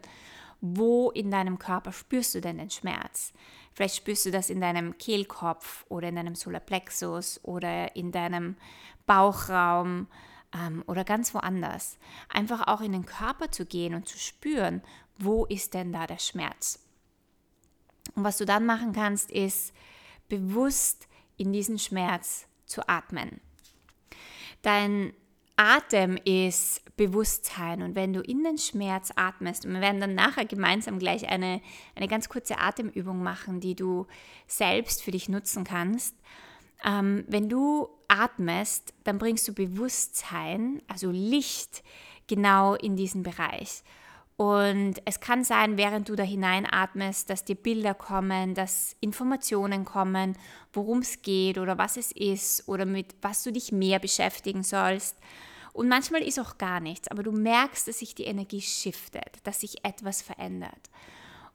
[0.62, 3.34] wo in deinem Körper spürst du denn den Schmerz.
[3.74, 8.56] Vielleicht spürst du das in deinem Kehlkopf oder in deinem Solarplexus oder in deinem
[9.06, 10.08] Bauchraum
[10.56, 11.98] ähm, oder ganz woanders.
[12.30, 14.82] Einfach auch in den Körper zu gehen und zu spüren,
[15.17, 16.80] wo ist denn da der Schmerz.
[18.15, 19.74] Und was du dann machen kannst, ist
[20.30, 23.39] bewusst in diesen Schmerz zu atmen.
[24.62, 25.13] Dein
[25.56, 30.45] Atem ist Bewusstsein und wenn du in den Schmerz atmest, und wir werden dann nachher
[30.45, 31.62] gemeinsam gleich eine,
[31.95, 34.08] eine ganz kurze Atemübung machen, die du
[34.45, 36.15] selbst für dich nutzen kannst.
[36.84, 41.84] Ähm, wenn du atmest, dann bringst du Bewusstsein, also Licht,
[42.28, 43.84] genau in diesen Bereich.
[44.38, 50.38] Und es kann sein, während du da hineinatmest, dass dir Bilder kommen, dass Informationen kommen,
[50.73, 55.17] worum es geht oder was es ist oder mit was du dich mehr beschäftigen sollst.
[55.73, 59.62] Und manchmal ist auch gar nichts, aber du merkst, dass sich die Energie shiftet, dass
[59.62, 60.89] sich etwas verändert.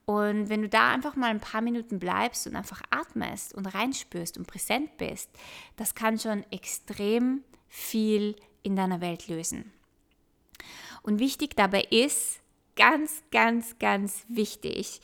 [0.04, 4.36] Und wenn du da einfach mal ein paar Minuten bleibst und einfach atmest und reinspürst
[4.36, 5.30] und präsent bist,
[5.76, 9.72] das kann schon extrem viel in deiner Welt lösen.
[11.02, 12.41] Und wichtig dabei ist,
[12.76, 15.00] ganz, ganz, ganz wichtig.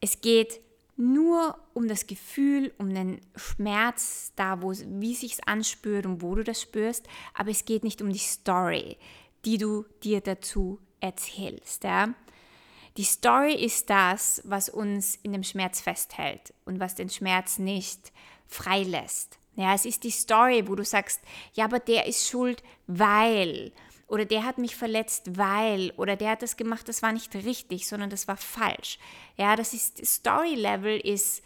[0.00, 0.60] Es geht
[0.96, 6.44] nur um das Gefühl, um den Schmerz, da wo wie sich's anspürt und wo du
[6.44, 8.96] das spürst, aber es geht nicht um die Story,
[9.44, 11.84] die du dir dazu erzählst.
[11.84, 12.14] Ja?
[12.96, 18.12] Die Story ist das, was uns in dem Schmerz festhält und was den Schmerz nicht
[18.46, 19.38] freilässt.
[19.54, 21.20] Ja, es ist die Story, wo du sagst,
[21.54, 23.72] ja, aber der ist schuld, weil
[24.12, 27.88] oder der hat mich verletzt, weil oder der hat das gemacht, das war nicht richtig,
[27.88, 28.98] sondern das war falsch.
[29.38, 31.42] Ja, das ist Story Level ist,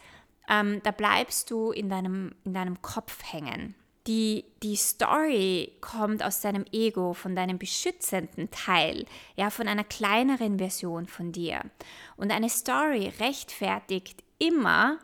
[0.49, 3.73] ähm, da bleibst du in deinem, in deinem Kopf hängen.
[4.05, 9.05] Die, die Story kommt aus deinem Ego, von deinem beschützenden Teil,
[9.37, 11.61] ja, von einer kleineren Version von dir.
[12.17, 14.99] Und eine Story rechtfertigt immer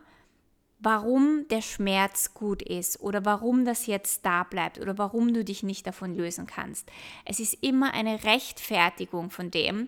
[0.84, 5.64] warum der Schmerz gut ist oder warum das jetzt da bleibt oder warum du dich
[5.64, 6.92] nicht davon lösen kannst.
[7.26, 9.88] Es ist immer eine Rechtfertigung von dem.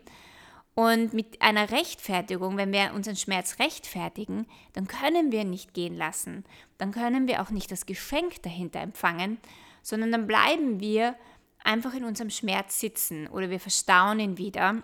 [0.73, 6.43] Und mit einer Rechtfertigung, wenn wir unseren Schmerz rechtfertigen, dann können wir nicht gehen lassen.
[6.77, 9.37] Dann können wir auch nicht das Geschenk dahinter empfangen,
[9.81, 11.15] sondern dann bleiben wir
[11.63, 14.81] einfach in unserem Schmerz sitzen oder wir verstauen ihn wieder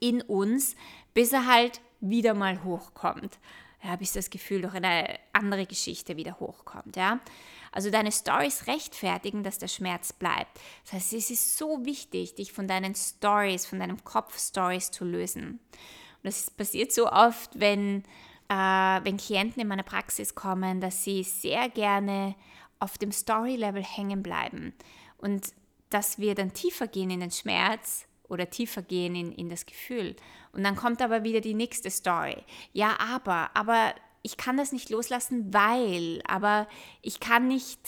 [0.00, 0.76] in uns,
[1.14, 3.38] bis er halt wieder mal hochkommt.
[3.84, 6.96] Ja, bis das Gefühl durch eine andere Geschichte wieder hochkommt.
[6.96, 7.18] Ja?
[7.72, 10.60] Also deine Stories rechtfertigen, dass der Schmerz bleibt.
[10.84, 15.04] Das heißt, es ist so wichtig, dich von deinen Stories, von deinem Kopf Stories zu
[15.04, 15.58] lösen.
[16.22, 18.04] Und das passiert so oft, wenn,
[18.48, 22.36] äh, wenn Klienten in meine Praxis kommen, dass sie sehr gerne
[22.78, 24.74] auf dem Story-Level hängen bleiben
[25.18, 25.54] und
[25.90, 30.16] dass wir dann tiefer gehen in den Schmerz oder tiefer gehen in, in das Gefühl.
[30.52, 32.36] Und dann kommt aber wieder die nächste Story.
[32.72, 36.66] Ja, aber, aber ich kann das nicht loslassen, weil, aber
[37.02, 37.78] ich kann nicht,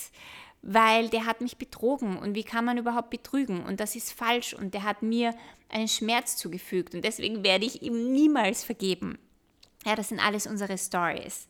[0.63, 4.55] weil der hat mich betrogen und wie kann man überhaupt betrügen und das ist falsch
[4.55, 5.35] und der hat mir
[5.69, 9.19] einen Schmerz zugefügt und deswegen werde ich ihm niemals vergeben.
[9.85, 11.49] Ja, das sind alles unsere Stories.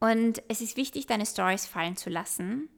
[0.00, 2.68] Und es ist wichtig, deine Stories fallen zu lassen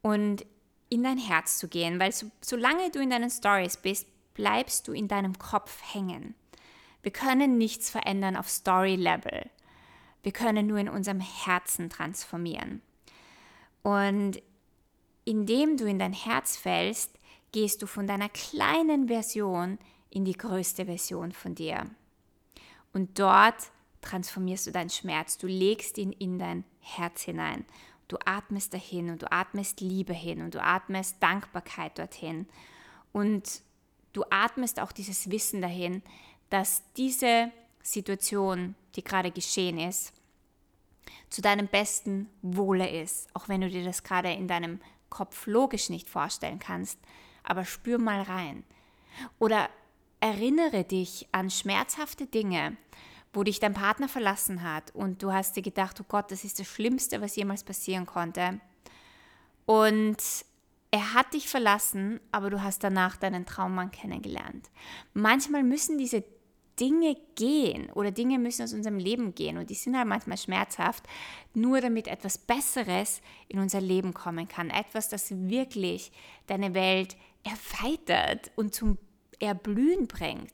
[0.00, 0.46] und
[0.88, 4.92] in dein Herz zu gehen, weil so, solange du in deinen Stories bist, bleibst du
[4.92, 6.34] in deinem Kopf hängen.
[7.02, 9.50] Wir können nichts verändern auf Story-Level.
[10.22, 12.82] Wir können nur in unserem Herzen transformieren.
[13.82, 14.42] Und
[15.24, 17.18] indem du in dein Herz fällst,
[17.52, 19.78] gehst du von deiner kleinen Version
[20.10, 21.84] in die größte Version von dir.
[22.92, 23.70] Und dort
[24.00, 25.38] transformierst du deinen Schmerz.
[25.38, 27.64] Du legst ihn in dein Herz hinein.
[28.08, 32.46] Du atmest dahin und du atmest Liebe hin und du atmest Dankbarkeit dorthin.
[33.12, 33.62] Und
[34.14, 36.02] du atmest auch dieses Wissen dahin,
[36.48, 40.14] dass diese Situation, die gerade geschehen ist,
[41.28, 45.90] zu deinem besten Wohle ist, auch wenn du dir das gerade in deinem Kopf logisch
[45.90, 46.98] nicht vorstellen kannst,
[47.42, 48.64] aber spür mal rein.
[49.38, 49.68] Oder
[50.20, 52.76] erinnere dich an schmerzhafte Dinge,
[53.32, 56.60] wo dich dein Partner verlassen hat und du hast dir gedacht, oh Gott, das ist
[56.60, 58.60] das Schlimmste, was jemals passieren konnte.
[59.66, 60.16] Und
[60.94, 64.70] er hat dich verlassen, aber du hast danach deinen Traummann kennengelernt.
[65.12, 66.22] Manchmal müssen diese
[66.78, 71.02] Dinge gehen oder Dinge müssen aus unserem Leben gehen und die sind halt manchmal schmerzhaft,
[71.52, 74.70] nur damit etwas Besseres in unser Leben kommen kann.
[74.70, 76.12] Etwas, das wirklich
[76.46, 78.96] deine Welt erweitert und zum
[79.40, 80.52] Erblühen bringt.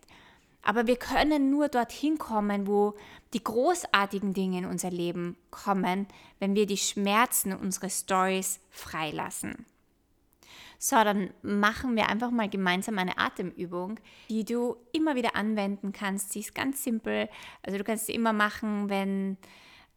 [0.62, 2.94] Aber wir können nur dorthin kommen, wo
[3.34, 6.06] die großartigen Dinge in unser Leben kommen,
[6.38, 9.66] wenn wir die Schmerzen unserer Stories freilassen.
[10.82, 16.32] So, dann machen wir einfach mal gemeinsam eine Atemübung, die du immer wieder anwenden kannst.
[16.32, 17.28] Sie ist ganz simpel.
[17.62, 19.36] Also du kannst sie immer machen, wenn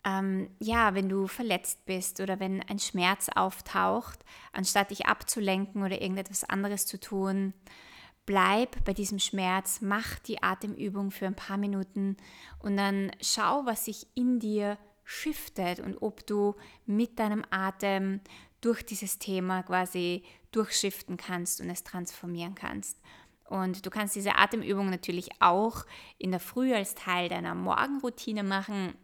[0.04, 4.20] ähm, ja, wenn du verletzt bist oder wenn ein Schmerz auftaucht,
[4.52, 7.54] anstatt dich abzulenken oder irgendetwas anderes zu tun.
[8.26, 12.18] Bleib bei diesem Schmerz, mach die Atemübung für ein paar Minuten
[12.60, 18.20] und dann schau, was sich in dir shiftet und ob du mit deinem Atem
[18.60, 20.24] durch dieses Thema quasi
[20.56, 23.00] durchschiften kannst und es transformieren kannst.
[23.46, 25.86] Und du kannst diese Atemübung natürlich auch
[26.18, 28.96] in der Früh als Teil deiner Morgenroutine machen.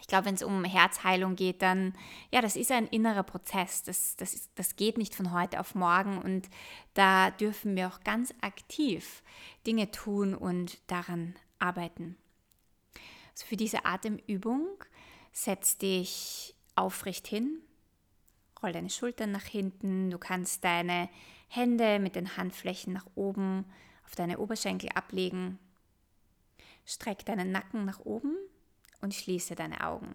[0.00, 1.94] Ich glaube, wenn es um Herzheilung geht, dann,
[2.32, 3.84] ja, das ist ein innerer Prozess.
[3.84, 6.48] Das, das, ist, das geht nicht von heute auf morgen und
[6.94, 9.22] da dürfen wir auch ganz aktiv
[9.64, 12.16] Dinge tun und daran arbeiten.
[13.32, 14.66] Also für diese Atemübung
[15.32, 17.62] setz dich aufrecht hin,
[18.62, 20.10] Roll deine Schultern nach hinten.
[20.10, 21.08] Du kannst deine
[21.48, 23.64] Hände mit den Handflächen nach oben
[24.04, 25.58] auf deine Oberschenkel ablegen.
[26.84, 28.36] Streck deinen Nacken nach oben
[29.00, 30.14] und schließe deine Augen.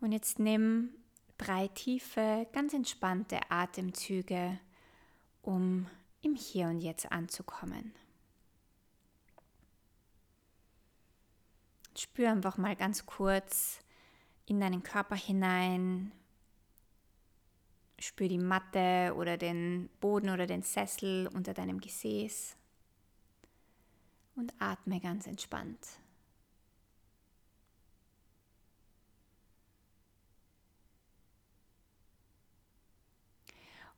[0.00, 0.90] Und jetzt nimm
[1.38, 4.58] drei tiefe, ganz entspannte Atemzüge,
[5.42, 5.86] um
[6.22, 7.94] im Hier und Jetzt anzukommen.
[11.96, 13.78] Spür einfach mal ganz kurz
[14.44, 16.12] in deinen Körper hinein,
[17.98, 22.56] Spür die Matte oder den Boden oder den Sessel unter deinem Gesäß
[24.36, 25.78] und atme ganz entspannt.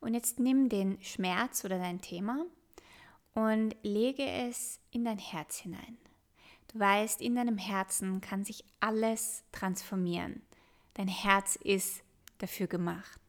[0.01, 2.47] Und jetzt nimm den Schmerz oder dein Thema
[3.35, 5.99] und lege es in dein Herz hinein.
[6.69, 10.43] Du weißt, in deinem Herzen kann sich alles transformieren.
[10.95, 12.03] Dein Herz ist
[12.39, 13.21] dafür gemacht.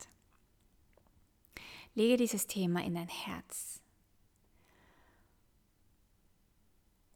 [1.95, 3.81] Lege dieses Thema in dein Herz.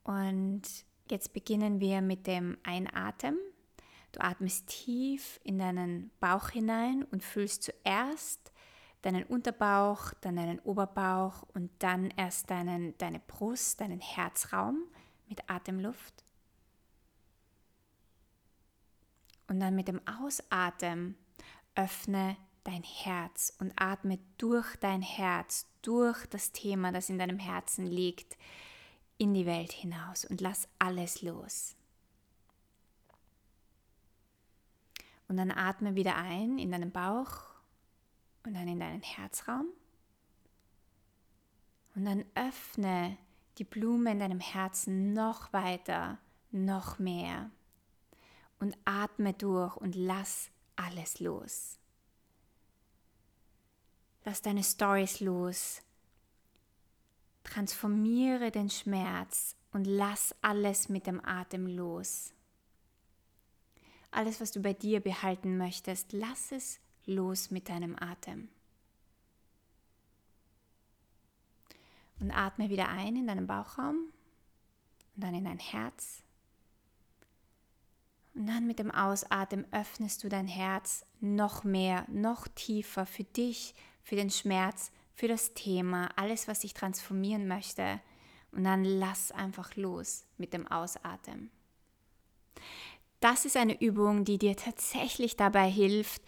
[0.04, 0.64] Und
[1.10, 3.38] jetzt beginnen wir mit dem Einatmen.
[4.12, 8.52] Du atmest tief in deinen Bauch hinein und fühlst zuerst
[9.02, 14.84] deinen Unterbauch, dann deinen Oberbauch und dann erst deinen, deine Brust, deinen Herzraum
[15.28, 16.24] mit Atemluft.
[19.48, 21.18] Und dann mit dem Ausatmen
[21.76, 27.86] öffne dein Herz und atme durch dein Herz, durch das Thema, das in deinem Herzen
[27.86, 28.38] liegt,
[29.18, 31.76] in die Welt hinaus und lass alles los.
[35.28, 37.54] Und dann atme wieder ein in deinen Bauch
[38.46, 39.68] und dann in deinen Herzraum.
[41.96, 43.18] Und dann öffne
[43.58, 46.18] die Blume in deinem Herzen noch weiter,
[46.52, 47.52] noch mehr.
[48.60, 51.78] Und atme durch und lass alles los.
[54.26, 55.82] Lass deine Stories los.
[57.44, 62.32] Transformiere den Schmerz und lass alles mit dem Atem los.
[64.12, 68.48] Alles, was du bei dir behalten möchtest, lass es los mit deinem Atem.
[72.20, 74.14] Und atme wieder ein in deinen Bauchraum
[75.16, 76.24] und dann in dein Herz.
[78.36, 83.76] Und dann mit dem Ausatmen öffnest du dein Herz noch mehr, noch tiefer für dich,
[84.04, 88.00] für den Schmerz, für das Thema, alles, was ich transformieren möchte.
[88.52, 91.50] Und dann lass einfach los mit dem Ausatmen.
[93.20, 96.22] Das ist eine Übung, die dir tatsächlich dabei hilft,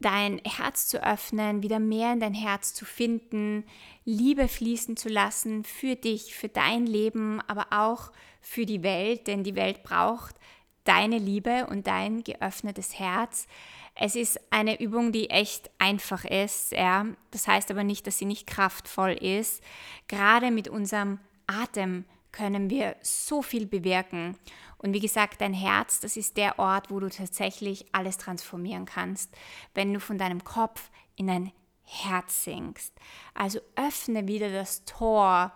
[0.00, 3.64] dein Herz zu öffnen, wieder mehr in dein Herz zu finden,
[4.04, 9.44] Liebe fließen zu lassen für dich, für dein Leben, aber auch für die Welt, denn
[9.44, 10.36] die Welt braucht
[10.84, 13.46] deine Liebe und dein geöffnetes Herz.
[13.94, 16.72] Es ist eine Übung, die echt einfach ist.
[16.72, 17.06] Ja?
[17.30, 19.62] Das heißt aber nicht, dass sie nicht kraftvoll ist.
[20.08, 24.36] Gerade mit unserem Atem können wir so viel bewirken.
[24.78, 29.30] Und wie gesagt, dein Herz, das ist der Ort, wo du tatsächlich alles transformieren kannst,
[29.74, 31.52] wenn du von deinem Kopf in dein
[31.84, 32.92] Herz sinkst.
[33.34, 35.52] Also öffne wieder das Tor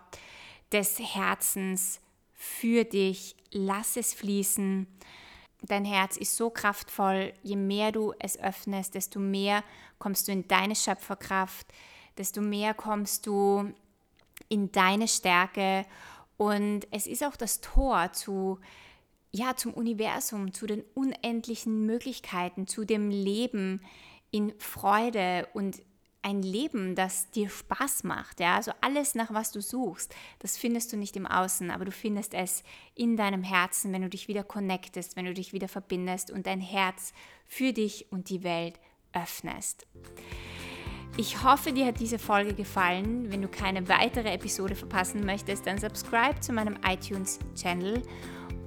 [0.71, 1.99] des Herzens
[2.33, 4.87] für dich, lass es fließen.
[5.61, 9.63] Dein Herz ist so kraftvoll, je mehr du es öffnest, desto mehr
[9.97, 11.67] kommst du in deine Schöpferkraft,
[12.17, 13.73] desto mehr kommst du
[14.47, 15.85] in deine Stärke.
[16.37, 18.59] Und es ist auch das Tor zu
[19.31, 23.81] ja, zum Universum, zu den unendlichen Möglichkeiten, zu dem Leben
[24.31, 25.81] in Freude und
[26.21, 28.39] ein Leben, das dir Spaß macht.
[28.39, 28.55] Ja?
[28.55, 32.33] Also alles, nach was du suchst, das findest du nicht im Außen, aber du findest
[32.33, 32.63] es
[32.95, 36.61] in deinem Herzen, wenn du dich wieder connectest, wenn du dich wieder verbindest und dein
[36.61, 37.13] Herz
[37.47, 38.79] für dich und die Welt
[39.13, 39.87] öffnest.
[41.17, 43.31] Ich hoffe, dir hat diese Folge gefallen.
[43.31, 48.03] Wenn du keine weitere Episode verpassen möchtest, dann subscribe zu meinem iTunes-Channel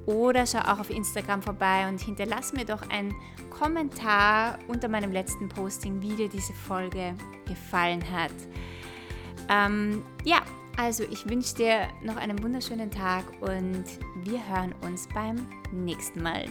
[0.07, 3.14] oder schau auch auf Instagram vorbei und hinterlass mir doch einen
[3.50, 7.14] Kommentar unter meinem letzten Posting, wie dir diese Folge
[7.46, 8.32] gefallen hat.
[9.48, 10.42] Ähm, ja,
[10.76, 13.84] also ich wünsche dir noch einen wunderschönen Tag und
[14.24, 16.46] wir hören uns beim nächsten Mal.